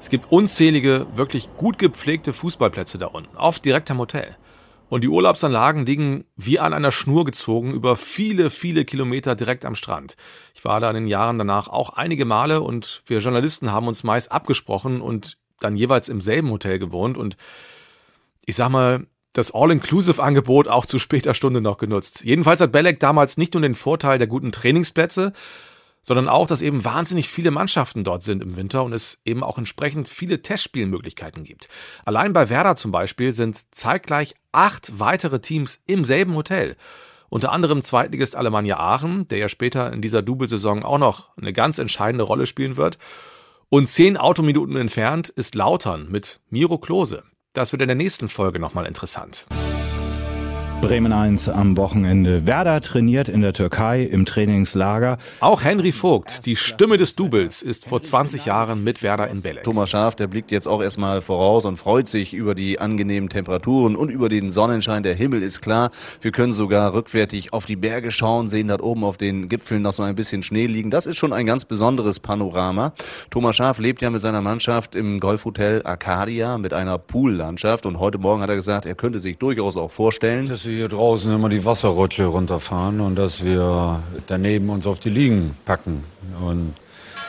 Es 0.00 0.10
gibt 0.10 0.30
unzählige, 0.30 1.06
wirklich 1.14 1.48
gut 1.56 1.78
gepflegte 1.78 2.32
Fußballplätze 2.32 2.98
da 2.98 3.06
unten, 3.06 3.36
oft 3.36 3.64
direkt 3.64 3.90
am 3.90 3.98
Hotel. 3.98 4.36
Und 4.88 5.02
die 5.02 5.08
Urlaubsanlagen 5.08 5.84
liegen 5.84 6.24
wie 6.36 6.60
an 6.60 6.72
einer 6.72 6.92
Schnur 6.92 7.24
gezogen 7.24 7.72
über 7.72 7.96
viele, 7.96 8.50
viele 8.50 8.84
Kilometer 8.84 9.34
direkt 9.34 9.64
am 9.64 9.74
Strand. 9.74 10.16
Ich 10.54 10.64
war 10.64 10.78
da 10.78 10.88
in 10.90 10.94
den 10.94 11.06
Jahren 11.08 11.38
danach 11.38 11.66
auch 11.66 11.90
einige 11.90 12.24
Male 12.24 12.60
und 12.60 13.02
wir 13.06 13.18
Journalisten 13.18 13.72
haben 13.72 13.88
uns 13.88 14.04
meist 14.04 14.30
abgesprochen 14.30 15.00
und 15.00 15.38
dann 15.58 15.76
jeweils 15.76 16.08
im 16.08 16.20
selben 16.20 16.50
Hotel 16.50 16.78
gewohnt 16.78 17.16
und 17.16 17.36
ich 18.46 18.56
sag 18.56 18.70
mal, 18.70 19.06
das 19.34 19.52
All-Inclusive-Angebot 19.54 20.66
auch 20.68 20.86
zu 20.86 20.98
später 20.98 21.34
Stunde 21.34 21.60
noch 21.60 21.76
genutzt. 21.76 22.24
Jedenfalls 22.24 22.60
hat 22.60 22.72
Belek 22.72 23.00
damals 23.00 23.36
nicht 23.36 23.52
nur 23.52 23.60
den 23.60 23.74
Vorteil 23.74 24.18
der 24.18 24.28
guten 24.28 24.50
Trainingsplätze, 24.50 25.34
sondern 26.02 26.28
auch, 26.28 26.46
dass 26.46 26.62
eben 26.62 26.84
wahnsinnig 26.84 27.28
viele 27.28 27.50
Mannschaften 27.50 28.04
dort 28.04 28.22
sind 28.22 28.40
im 28.40 28.56
Winter 28.56 28.84
und 28.84 28.92
es 28.92 29.18
eben 29.24 29.42
auch 29.42 29.58
entsprechend 29.58 30.08
viele 30.08 30.40
Testspielmöglichkeiten 30.40 31.42
gibt. 31.42 31.68
Allein 32.04 32.32
bei 32.32 32.48
Werder 32.48 32.76
zum 32.76 32.92
Beispiel 32.92 33.32
sind 33.32 33.74
zeitgleich 33.74 34.36
acht 34.52 35.00
weitere 35.00 35.40
Teams 35.40 35.80
im 35.86 36.04
selben 36.04 36.34
Hotel. 36.34 36.76
Unter 37.28 37.50
anderem 37.50 37.82
Zweitligist 37.82 38.36
Alemannia 38.36 38.78
Aachen, 38.78 39.26
der 39.28 39.38
ja 39.38 39.48
später 39.48 39.92
in 39.92 40.00
dieser 40.00 40.22
Double-Saison 40.22 40.84
auch 40.84 40.98
noch 40.98 41.36
eine 41.36 41.52
ganz 41.52 41.78
entscheidende 41.78 42.24
Rolle 42.24 42.46
spielen 42.46 42.76
wird. 42.76 42.98
Und 43.68 43.88
zehn 43.88 44.16
Autominuten 44.16 44.76
entfernt 44.76 45.28
ist 45.30 45.56
Lautern 45.56 46.08
mit 46.08 46.40
Miro 46.50 46.78
Klose. 46.78 47.24
Das 47.56 47.72
wird 47.72 47.80
in 47.80 47.88
der 47.88 47.96
nächsten 47.96 48.28
Folge 48.28 48.58
nochmal 48.58 48.84
interessant. 48.84 49.46
Bremen 50.82 51.12
1 51.12 51.48
am 51.48 51.76
Wochenende. 51.76 52.46
Werder 52.46 52.80
trainiert 52.80 53.28
in 53.28 53.40
der 53.40 53.54
Türkei 53.54 54.02
im 54.02 54.24
Trainingslager. 54.24 55.16
Auch 55.40 55.64
Henry 55.64 55.90
Vogt, 55.90 56.44
die 56.44 56.54
Stimme 56.54 56.98
des 56.98 57.16
Doubles, 57.16 57.62
ist 57.62 57.86
vor 57.86 58.02
20 58.02 58.44
Jahren 58.44 58.84
mit 58.84 59.02
Werder 59.02 59.28
in 59.28 59.40
Belek. 59.42 59.64
Thomas 59.64 59.90
Schaaf, 59.90 60.14
der 60.14 60.26
blickt 60.26 60.52
jetzt 60.52 60.68
auch 60.68 60.82
erstmal 60.82 61.22
voraus 61.22 61.64
und 61.64 61.78
freut 61.78 62.08
sich 62.08 62.34
über 62.34 62.54
die 62.54 62.78
angenehmen 62.78 63.30
Temperaturen 63.30 63.96
und 63.96 64.10
über 64.10 64.28
den 64.28 64.52
Sonnenschein. 64.52 65.02
Der 65.02 65.14
Himmel 65.14 65.42
ist 65.42 65.62
klar. 65.62 65.90
Wir 66.20 66.30
können 66.30 66.52
sogar 66.52 66.92
rückwärtig 66.92 67.52
auf 67.54 67.64
die 67.64 67.76
Berge 67.76 68.12
schauen, 68.12 68.48
sehen 68.48 68.68
dort 68.68 68.82
oben 68.82 69.02
auf 69.02 69.16
den 69.16 69.48
Gipfeln 69.48 69.82
noch 69.82 69.94
so 69.94 70.02
ein 70.02 70.14
bisschen 70.14 70.42
Schnee 70.42 70.66
liegen. 70.66 70.90
Das 70.90 71.06
ist 71.06 71.16
schon 71.16 71.32
ein 71.32 71.46
ganz 71.46 71.64
besonderes 71.64 72.20
Panorama. 72.20 72.92
Thomas 73.30 73.56
Schaaf 73.56 73.78
lebt 73.78 74.02
ja 74.02 74.10
mit 74.10 74.20
seiner 74.20 74.42
Mannschaft 74.42 74.94
im 74.94 75.20
Golfhotel 75.20 75.82
Arcadia 75.84 76.58
mit 76.58 76.74
einer 76.74 76.98
Poollandschaft 76.98 77.86
und 77.86 77.98
heute 77.98 78.18
Morgen 78.18 78.42
hat 78.42 78.50
er 78.50 78.56
gesagt, 78.56 78.84
er 78.84 78.94
könnte 78.94 79.20
sich 79.20 79.38
durchaus 79.38 79.76
auch 79.76 79.90
vorstellen, 79.90 80.46
dass 80.46 80.65
wir 80.66 80.76
hier 80.76 80.88
draußen 80.88 81.32
immer 81.32 81.48
die 81.48 81.64
Wasserrutsche 81.64 82.24
runterfahren 82.24 83.00
und 83.00 83.16
dass 83.16 83.44
wir 83.44 84.02
daneben 84.26 84.68
uns 84.70 84.86
auf 84.86 84.98
die 84.98 85.10
Liegen 85.10 85.56
packen 85.64 86.04
und 86.46 86.74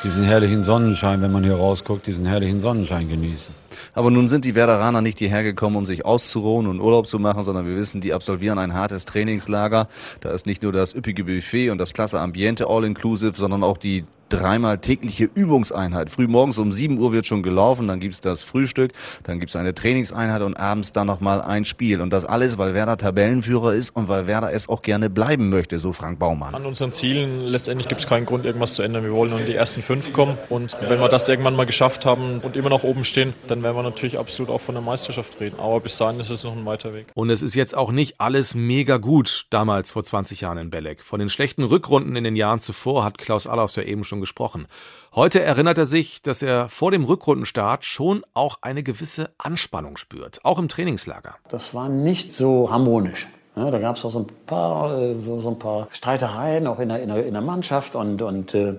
diesen 0.04 0.24
herrlichen 0.24 0.64
Sonnenschein, 0.64 1.22
wenn 1.22 1.32
man 1.32 1.44
hier 1.44 1.56
rausguckt, 1.56 2.06
diesen 2.06 2.26
herrlichen 2.26 2.60
Sonnenschein 2.60 3.10
genießen. 3.10 3.54
Aber 3.94 4.12
nun 4.12 4.28
sind 4.28 4.46
die 4.46 4.56
Werderaner 4.56 5.02
nicht 5.02 5.18
hierher 5.18 5.44
gekommen, 5.44 5.76
um 5.76 5.86
sich 5.86 6.06
auszuruhen 6.06 6.68
und 6.68 6.80
Urlaub 6.80 7.08
zu 7.08 7.20
machen, 7.20 7.44
sondern 7.44 7.68
wir 7.68 7.76
wissen, 7.76 8.02
die 8.02 8.14
absolvieren 8.14 8.60
ein 8.60 8.74
hartes 8.74 9.06
Trainingslager. 9.06 9.88
Da 10.22 10.32
ist 10.32 10.46
nicht 10.46 10.62
nur 10.64 10.72
das 10.72 10.94
üppige 10.94 11.24
Buffet 11.24 11.72
und 11.72 11.78
das 11.80 11.94
klasse 11.94 12.20
Ambiente 12.20 12.68
all-inclusive, 12.68 13.34
sondern 13.36 13.64
auch 13.64 13.78
die 13.78 14.06
dreimal 14.30 14.78
tägliche 14.78 15.30
Übungseinheit. 15.34 16.10
Frühmorgens 16.10 16.58
um 16.58 16.72
7 16.72 16.98
Uhr 16.98 17.12
wird 17.12 17.26
schon 17.26 17.44
gelaufen, 17.44 17.88
dann 17.88 18.00
gibt's 18.00 18.22
das 18.22 18.44
Frühstück, 18.44 18.92
dann 19.24 19.40
gibt's 19.40 19.56
eine 19.56 19.74
Trainingseinheit 19.74 20.42
und 20.42 20.56
abends 20.56 20.92
dann 20.92 21.08
nochmal 21.08 21.42
ein 21.42 21.66
Spiel. 21.66 22.02
Und 22.02 22.12
das 22.12 22.26
alles, 22.26 22.58
weil 22.58 22.74
Werder 22.74 22.98
Tabellenführer 22.98 23.74
ist 23.74 23.90
und 23.92 24.08
weil 24.08 24.28
Werder 24.28 24.52
es 24.52 24.70
auch 24.70 24.82
gerne 24.82 25.10
bleiben 25.10 25.50
möchte, 25.50 25.80
so 25.80 25.94
Frank 25.94 26.20
Baumann. 26.20 26.56
An 26.56 26.66
unseren 26.66 26.92
Zielen 26.92 27.46
letztendlich 27.46 27.88
gibt's 27.88 28.08
keinen 28.08 28.26
Grund, 28.26 28.46
irgendwas 28.46 28.76
zu 28.76 28.84
ändern. 28.84 29.04
Wir 29.04 29.12
wollen 29.12 29.32
nur 29.32 29.40
in 29.40 29.46
die 29.46 29.56
ersten 29.56 29.82
fünf 29.82 30.14
kommen. 30.14 30.38
Und 30.50 30.78
wenn 30.88 31.00
wir 31.00 31.10
das 31.10 31.28
irgendwann 31.28 31.56
mal 31.56 31.66
geschafft 31.66 32.06
haben 32.06 32.40
und 32.42 32.56
immer 32.56 32.70
noch 32.70 32.84
oben 32.84 33.04
stehen, 33.04 33.34
dann 33.48 33.64
werden 33.64 33.76
wir 33.76 33.84
natürlich 33.84 34.18
absolut 34.20 34.52
auch 34.52 34.62
von 34.62 34.76
der 34.76 34.82
Meisterschaft 34.82 35.40
reden. 35.40 35.60
Aber 35.60 35.80
bis 35.80 35.98
dahin 35.98 36.20
ist 36.20 36.30
es 36.30 36.44
noch 36.44 36.56
ein 36.56 36.66
weiter 36.66 36.94
Weg. 36.94 37.08
Und 37.14 37.30
es 37.30 37.42
ist 37.42 37.56
jetzt 37.56 37.76
auch 37.76 37.92
nicht 37.92 38.20
alles 38.20 38.56
mega 38.56 38.98
gut 38.98 39.46
damals 39.50 39.92
vor 39.92 40.04
20 40.04 40.42
Jahren 40.42 40.58
in 40.58 40.70
Belek. 40.70 41.04
Von 41.04 41.20
den 41.20 41.30
schlechten 41.30 41.64
Rückrunden 41.64 42.16
in 42.16 42.24
den 42.24 42.36
Jahren 42.36 42.60
zuvor 42.60 43.04
hat 43.04 43.18
Klaus 43.18 43.48
Allofs 43.48 43.76
ja 43.76 43.84
eben 43.84 44.04
schon 44.04 44.17
gesprochen. 44.20 44.68
Heute 45.16 45.42
erinnert 45.42 45.78
er 45.78 45.86
sich, 45.86 46.22
dass 46.22 46.42
er 46.42 46.70
vor 46.70 46.92
dem 46.92 47.04
Rückrundenstart 47.04 47.86
schon 47.86 48.24
auch 48.34 48.60
eine 48.62 48.84
gewisse 48.84 49.30
Anspannung 49.38 49.98
spürt, 49.98 50.44
auch 50.44 50.60
im 50.60 50.70
Trainingslager. 50.70 51.36
Das 51.50 51.74
war 51.74 51.90
nicht 51.90 52.32
so 52.32 52.70
harmonisch. 52.72 53.28
Ja, 53.58 53.72
da 53.72 53.80
gab 53.80 53.96
es 53.96 54.06
auch 54.06 54.12
so 54.12 54.20
ein, 54.20 54.28
paar, 54.46 54.96
äh, 55.00 55.16
so, 55.20 55.40
so, 55.40 55.50
ein 55.50 55.58
paar 55.58 55.88
Streitereien, 55.90 56.68
auch 56.68 56.80
in 56.80 56.90
der, 56.90 57.02
in 57.02 57.10
der, 57.10 57.26
in 57.26 57.34
der 57.34 57.42
Mannschaft. 57.42 57.96
Und, 57.96 58.22
und 58.22 58.54
äh, 58.54 58.76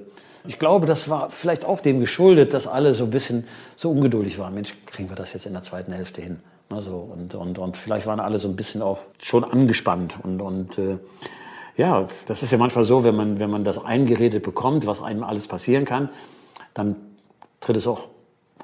ich 0.47 0.61
glaube, 0.61 0.87
das 0.87 1.09
war 1.09 1.31
vielleicht 1.31 1.65
auch 1.65 1.81
dem 1.81 1.99
geschuldet, 1.99 2.55
dass 2.55 2.69
alle 2.69 2.95
so 2.95 3.05
ein 3.05 3.11
bisschen 3.11 3.45
so 3.75 3.91
ungeduldig 3.91 4.39
waren. 4.39 4.55
Mensch, 4.55 4.75
kriegen 4.87 5.09
wir 5.09 5.17
das 5.17 5.33
jetzt 5.33 5.47
in 5.47 5.53
der 5.53 5.63
zweiten 5.63 5.93
Hälfte 5.93 6.23
hin? 6.23 6.39
Also, 6.71 6.97
und, 6.97 7.35
und, 7.35 7.59
und 7.59 7.77
vielleicht 7.77 8.07
waren 8.07 8.21
alle 8.21 8.39
so 8.39 8.47
ein 8.47 8.55
bisschen 8.55 8.81
auch 8.81 9.01
schon 9.21 9.43
angespannt. 9.43 10.15
Und, 10.23 10.41
und 10.41 10.79
äh, 10.79 10.99
ja, 11.79 12.09
das 12.27 12.43
ist 12.43 12.51
ja 12.51 12.59
manchmal 12.59 12.85
so, 12.85 13.05
wenn 13.05 13.15
man, 13.15 13.39
wenn 13.39 13.51
man 13.51 13.65
das 13.65 13.83
eingeredet 13.83 14.43
bekommt, 14.43 14.87
was 14.87 15.01
einem 15.01 15.23
alles 15.23 15.47
passieren 15.47 15.85
kann, 15.85 16.11
dann 16.75 16.97
tritt 17.61 17.77
es 17.77 17.87
auch 17.87 18.09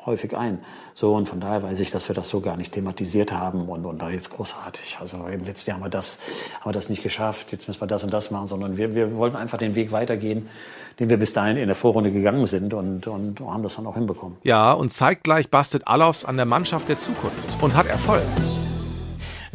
häufig 0.05 0.37
ein. 0.37 0.59
So, 0.95 1.15
und 1.15 1.29
von 1.29 1.41
daher 1.41 1.63
weiß 1.63 1.79
ich, 1.81 1.93
dass 1.93 2.09
wir 2.09 2.15
das 2.15 2.29
so 2.29 2.41
gar 2.41 2.57
nicht 2.57 2.73
thematisiert 2.73 3.33
haben 3.33 3.69
und, 3.69 3.87
und 3.87 4.03
da 4.03 4.11
jetzt 4.11 4.31
großartig. 4.31 4.99
Also 5.01 5.27
im 5.29 5.45
letzten 5.45 5.71
Jahr 5.71 5.79
haben 5.79 5.87
wir 5.87 5.91
das, 5.91 6.19
haben 6.61 6.71
wir 6.71 6.73
das 6.73 6.89
nicht 6.89 7.05
geschafft, 7.05 7.53
jetzt 7.53 7.69
müssen 7.69 7.81
wir 7.81 7.87
das 7.87 8.03
und 8.03 8.13
das 8.13 8.33
machen, 8.33 8.49
sondern 8.49 8.77
wir, 8.77 8.95
wir 8.97 9.17
wollten 9.17 9.37
einfach 9.37 9.59
den 9.59 9.77
Weg 9.77 9.93
weitergehen, 9.93 10.49
den 10.99 11.09
wir 11.09 11.17
bis 11.17 11.33
dahin 11.33 11.57
in 11.57 11.69
der 11.69 11.77
Vorrunde 11.77 12.11
gegangen 12.11 12.47
sind 12.47 12.75
und, 12.75 13.07
und 13.07 13.41
haben 13.41 13.63
das 13.63 13.77
dann 13.77 13.87
auch 13.87 13.95
hinbekommen. 13.95 14.39
Ja, 14.43 14.73
und 14.73 14.93
zeitgleich 14.93 15.51
bastet 15.51 15.87
Alofs 15.87 16.25
an 16.25 16.37
der 16.37 16.47
Mannschaft 16.47 16.89
der 16.89 16.99
Zukunft 16.99 17.63
und 17.63 17.75
hat 17.77 17.87
Erfolg. 17.87 18.23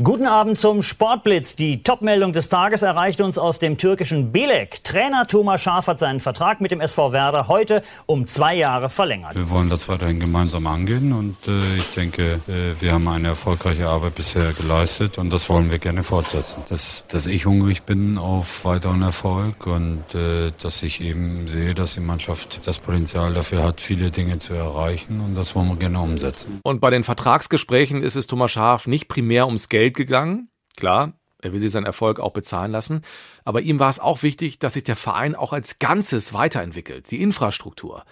Guten 0.01 0.27
Abend 0.27 0.57
zum 0.57 0.81
Sportblitz. 0.81 1.57
Die 1.57 1.83
Topmeldung 1.83 2.31
des 2.31 2.47
Tages 2.47 2.83
erreicht 2.83 3.19
uns 3.19 3.37
aus 3.37 3.59
dem 3.59 3.77
türkischen 3.77 4.31
Belek. 4.31 4.81
Trainer 4.85 5.27
Thomas 5.27 5.61
Schaaf 5.61 5.87
hat 5.87 5.99
seinen 5.99 6.21
Vertrag 6.21 6.61
mit 6.61 6.71
dem 6.71 6.79
SV 6.79 7.11
Werder 7.11 7.49
heute 7.49 7.83
um 8.05 8.25
zwei 8.25 8.55
Jahre 8.55 8.89
verlängert. 8.89 9.35
Wir 9.35 9.49
wollen 9.49 9.67
das 9.67 9.89
weiterhin 9.89 10.21
gemeinsam 10.21 10.67
angehen 10.67 11.11
und 11.11 11.35
äh, 11.49 11.75
ich 11.75 11.89
denke, 11.95 12.39
äh, 12.47 12.79
wir 12.79 12.93
haben 12.93 13.09
eine 13.09 13.29
erfolgreiche 13.29 13.89
Arbeit 13.89 14.15
bisher 14.15 14.53
geleistet 14.53 15.17
und 15.17 15.31
das 15.31 15.49
wollen 15.49 15.69
wir 15.69 15.79
gerne 15.79 16.03
fortsetzen. 16.03 16.63
Dass, 16.69 17.05
dass 17.07 17.27
ich 17.27 17.45
hungrig 17.45 17.83
bin 17.83 18.17
auf 18.17 18.63
weiteren 18.63 19.01
Erfolg 19.01 19.67
und 19.67 20.15
äh, 20.15 20.53
dass 20.61 20.81
ich 20.81 21.01
eben 21.01 21.49
sehe, 21.49 21.73
dass 21.73 21.95
die 21.95 21.99
Mannschaft 21.99 22.61
das 22.63 22.79
Potenzial 22.79 23.33
dafür 23.33 23.63
hat, 23.63 23.81
viele 23.81 24.11
Dinge 24.11 24.39
zu 24.39 24.53
erreichen 24.53 25.19
und 25.19 25.35
das 25.35 25.55
wollen 25.55 25.67
wir 25.67 25.75
gerne 25.75 25.99
umsetzen. 25.99 26.61
Und 26.63 26.79
bei 26.79 26.89
den 26.89 27.03
Vertragsgesprächen 27.03 28.01
ist 28.01 28.15
es 28.15 28.27
Thomas 28.27 28.51
Schaaf 28.51 28.87
nicht 28.87 29.09
primär 29.09 29.45
ums 29.45 29.67
Geld 29.67 29.88
Geld 29.89 30.07
gegangen. 30.07 30.49
Klar, 30.77 31.13
er 31.41 31.53
will 31.53 31.59
sich 31.59 31.71
seinen 31.71 31.85
Erfolg 31.85 32.19
auch 32.19 32.31
bezahlen 32.31 32.71
lassen. 32.71 33.01
Aber 33.45 33.61
ihm 33.61 33.79
war 33.79 33.89
es 33.89 33.99
auch 33.99 34.23
wichtig, 34.23 34.59
dass 34.59 34.73
sich 34.73 34.83
der 34.83 34.95
Verein 34.95 35.35
auch 35.35 35.53
als 35.53 35.79
Ganzes 35.79 36.33
weiterentwickelt, 36.33 37.11
die 37.11 37.21
Infrastruktur. 37.21 38.03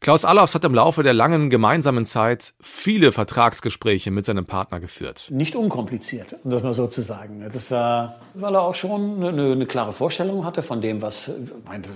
Klaus 0.00 0.24
Allofs 0.24 0.54
hat 0.54 0.64
im 0.64 0.74
Laufe 0.74 1.02
der 1.02 1.12
langen 1.12 1.50
gemeinsamen 1.50 2.06
Zeit 2.06 2.54
viele 2.60 3.10
Vertragsgespräche 3.10 4.12
mit 4.12 4.26
seinem 4.26 4.46
Partner 4.46 4.78
geführt. 4.78 5.26
Nicht 5.30 5.56
unkompliziert, 5.56 6.36
um 6.44 6.52
das 6.52 6.62
mal 6.62 6.72
so 6.72 6.86
zu 6.86 7.02
sagen. 7.02 7.44
Das 7.52 7.72
war, 7.72 8.20
weil 8.34 8.54
er 8.54 8.62
auch 8.62 8.76
schon 8.76 9.24
eine, 9.24 9.52
eine 9.52 9.66
klare 9.66 9.92
Vorstellung 9.92 10.44
hatte 10.44 10.62
von 10.62 10.80
dem, 10.80 11.02
was, 11.02 11.32
meinte, 11.66 11.90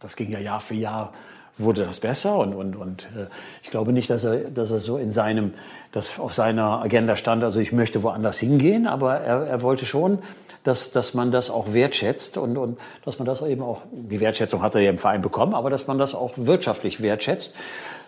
das 0.00 0.16
ging 0.16 0.30
ja 0.30 0.38
Jahr 0.38 0.60
für 0.60 0.74
Jahr 0.74 1.12
wurde 1.56 1.86
das 1.86 2.00
besser 2.00 2.36
und, 2.38 2.52
und, 2.54 2.74
und 2.74 3.04
äh, 3.16 3.26
ich 3.62 3.70
glaube 3.70 3.92
nicht, 3.92 4.10
dass 4.10 4.24
er, 4.24 4.50
dass 4.50 4.70
er 4.70 4.80
so 4.80 4.96
in 4.96 5.10
seinem, 5.10 5.52
das 5.92 6.18
auf 6.18 6.34
seiner 6.34 6.82
Agenda 6.82 7.14
stand, 7.14 7.44
also 7.44 7.60
ich 7.60 7.72
möchte 7.72 8.02
woanders 8.02 8.38
hingehen, 8.38 8.88
aber 8.88 9.20
er, 9.20 9.46
er 9.46 9.62
wollte 9.62 9.86
schon, 9.86 10.18
dass, 10.64 10.90
dass 10.90 11.14
man 11.14 11.30
das 11.30 11.50
auch 11.50 11.72
wertschätzt 11.72 12.38
und, 12.38 12.56
und 12.56 12.78
dass 13.04 13.18
man 13.18 13.26
das 13.26 13.40
eben 13.42 13.62
auch, 13.62 13.82
die 13.92 14.18
Wertschätzung 14.18 14.62
hat 14.62 14.74
er 14.74 14.80
ja 14.80 14.90
im 14.90 14.98
Verein 14.98 15.22
bekommen, 15.22 15.54
aber 15.54 15.70
dass 15.70 15.86
man 15.86 15.98
das 15.98 16.14
auch 16.14 16.32
wirtschaftlich 16.36 17.00
wertschätzt. 17.02 17.54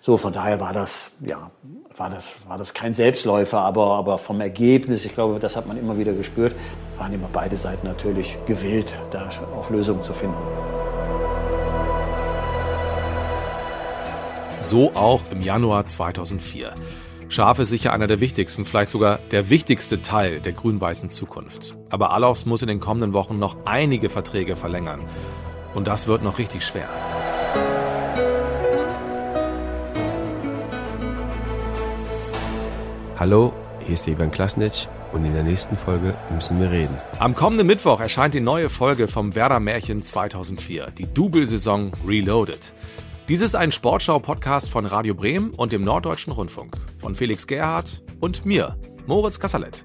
So, 0.00 0.16
von 0.16 0.32
daher 0.32 0.58
war 0.58 0.72
das, 0.72 1.12
ja, 1.20 1.50
war 1.96 2.10
das, 2.10 2.36
war 2.48 2.58
das 2.58 2.74
kein 2.74 2.92
Selbstläufer, 2.92 3.60
aber, 3.60 3.94
aber 3.94 4.18
vom 4.18 4.40
Ergebnis, 4.40 5.04
ich 5.04 5.14
glaube, 5.14 5.38
das 5.38 5.56
hat 5.56 5.66
man 5.66 5.78
immer 5.78 5.98
wieder 5.98 6.12
gespürt, 6.12 6.54
waren 6.98 7.12
immer 7.12 7.28
beide 7.32 7.56
Seiten 7.56 7.86
natürlich 7.86 8.38
gewillt, 8.46 8.96
da 9.10 9.28
auch 9.56 9.70
Lösungen 9.70 10.02
zu 10.02 10.12
finden. 10.12 10.36
So 14.68 14.92
auch 14.94 15.20
im 15.30 15.42
Januar 15.42 15.86
2004. 15.86 16.74
Schaf 17.28 17.60
ist 17.60 17.68
sicher 17.68 17.92
einer 17.92 18.08
der 18.08 18.18
wichtigsten, 18.18 18.64
vielleicht 18.64 18.90
sogar 18.90 19.20
der 19.30 19.48
wichtigste 19.48 20.02
Teil 20.02 20.40
der 20.40 20.54
grün-weißen 20.54 21.10
Zukunft. 21.10 21.76
Aber 21.88 22.10
Alofs 22.10 22.46
muss 22.46 22.62
in 22.62 22.68
den 22.68 22.80
kommenden 22.80 23.12
Wochen 23.12 23.38
noch 23.38 23.56
einige 23.64 24.08
Verträge 24.08 24.56
verlängern. 24.56 24.98
Und 25.74 25.86
das 25.86 26.08
wird 26.08 26.24
noch 26.24 26.38
richtig 26.38 26.66
schwer. 26.66 26.88
Hallo, 33.16 33.52
hier 33.84 33.94
ist 33.94 34.08
Ivan 34.08 34.32
Klasnic 34.32 34.88
und 35.12 35.24
in 35.24 35.32
der 35.32 35.44
nächsten 35.44 35.76
Folge 35.76 36.14
müssen 36.34 36.60
wir 36.60 36.72
reden. 36.72 36.96
Am 37.20 37.36
kommenden 37.36 37.68
Mittwoch 37.68 38.00
erscheint 38.00 38.34
die 38.34 38.40
neue 38.40 38.68
Folge 38.68 39.06
vom 39.06 39.36
Werder 39.36 39.60
Märchen 39.60 40.02
2004, 40.02 40.88
die 40.98 41.06
Double-Saison 41.06 41.92
Reloaded. 42.04 42.72
Dies 43.28 43.42
ist 43.42 43.56
ein 43.56 43.72
Sportschau-Podcast 43.72 44.70
von 44.70 44.86
Radio 44.86 45.12
Bremen 45.12 45.50
und 45.50 45.72
dem 45.72 45.82
Norddeutschen 45.82 46.32
Rundfunk. 46.32 46.76
Von 47.00 47.16
Felix 47.16 47.48
Gerhardt 47.48 48.00
und 48.20 48.46
mir, 48.46 48.78
Moritz 49.08 49.40
Kassalet. 49.40 49.84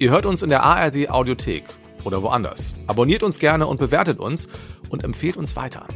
Ihr 0.00 0.10
hört 0.10 0.26
uns 0.26 0.42
in 0.42 0.48
der 0.48 0.64
ARD 0.64 1.08
Audiothek 1.08 1.62
oder 2.02 2.24
woanders. 2.24 2.72
Abonniert 2.88 3.22
uns 3.22 3.38
gerne 3.38 3.68
und 3.68 3.76
bewertet 3.76 4.18
uns 4.18 4.48
und 4.88 5.04
empfehlt 5.04 5.36
uns 5.36 5.54
weiter. 5.54 5.86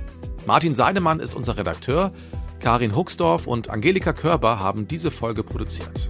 Martin 0.46 0.76
Seidemann 0.76 1.18
ist 1.18 1.34
unser 1.34 1.56
Redakteur. 1.56 2.12
Karin 2.60 2.94
Huxdorf 2.94 3.48
und 3.48 3.68
Angelika 3.68 4.12
Körber 4.12 4.60
haben 4.60 4.86
diese 4.86 5.10
Folge 5.10 5.42
produziert. 5.42 6.08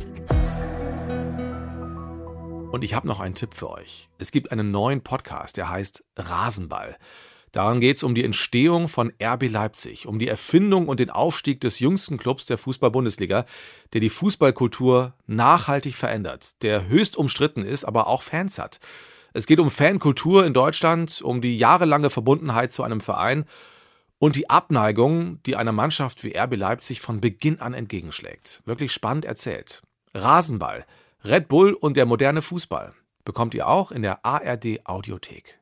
Und 2.70 2.84
ich 2.84 2.92
habe 2.92 3.08
noch 3.08 3.20
einen 3.20 3.34
Tipp 3.34 3.54
für 3.54 3.70
euch. 3.70 4.10
Es 4.18 4.30
gibt 4.30 4.52
einen 4.52 4.72
neuen 4.72 5.00
Podcast, 5.00 5.56
der 5.56 5.70
heißt 5.70 6.04
Rasenball. 6.18 6.98
Daran 7.52 7.80
geht 7.80 7.96
es 7.96 8.02
um 8.02 8.14
die 8.14 8.24
Entstehung 8.24 8.88
von 8.88 9.12
RB 9.22 9.48
Leipzig, 9.48 10.06
um 10.06 10.18
die 10.18 10.28
Erfindung 10.28 10.88
und 10.88 11.00
den 11.00 11.10
Aufstieg 11.10 11.60
des 11.60 11.78
jüngsten 11.78 12.18
Clubs 12.18 12.46
der 12.46 12.58
Fußball-Bundesliga, 12.58 13.46
der 13.92 14.00
die 14.00 14.10
Fußballkultur 14.10 15.14
nachhaltig 15.26 15.94
verändert, 15.94 16.62
der 16.62 16.88
höchst 16.88 17.16
umstritten 17.16 17.64
ist, 17.64 17.84
aber 17.84 18.08
auch 18.08 18.22
Fans 18.22 18.58
hat. 18.58 18.78
Es 19.32 19.46
geht 19.46 19.60
um 19.60 19.70
Fankultur 19.70 20.46
in 20.46 20.54
Deutschland, 20.54 21.20
um 21.22 21.40
die 21.40 21.58
jahrelange 21.58 22.10
Verbundenheit 22.10 22.72
zu 22.72 22.82
einem 22.82 23.00
Verein 23.00 23.44
und 24.18 24.36
die 24.36 24.48
Abneigung, 24.48 25.42
die 25.44 25.56
einer 25.56 25.72
Mannschaft 25.72 26.24
wie 26.24 26.36
RB 26.36 26.56
Leipzig 26.56 27.00
von 27.00 27.20
Beginn 27.20 27.60
an 27.60 27.74
entgegenschlägt. 27.74 28.62
Wirklich 28.64 28.92
spannend 28.92 29.24
erzählt. 29.24 29.82
Rasenball, 30.14 30.86
Red 31.24 31.48
Bull 31.48 31.74
und 31.74 31.96
der 31.96 32.06
moderne 32.06 32.40
Fußball 32.40 32.94
bekommt 33.24 33.54
ihr 33.54 33.66
auch 33.66 33.92
in 33.92 34.02
der 34.02 34.24
ARD 34.24 34.80
Audiothek. 34.84 35.58